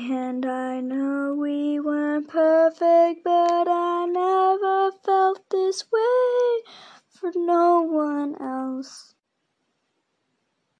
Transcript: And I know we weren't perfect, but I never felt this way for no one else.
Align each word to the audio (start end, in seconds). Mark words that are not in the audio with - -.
And 0.00 0.46
I 0.46 0.80
know 0.80 1.34
we 1.34 1.80
weren't 1.80 2.28
perfect, 2.28 3.24
but 3.24 3.66
I 3.68 4.06
never 4.06 4.92
felt 4.92 5.50
this 5.50 5.90
way 5.90 6.62
for 7.08 7.32
no 7.34 7.82
one 7.82 8.40
else. 8.40 9.16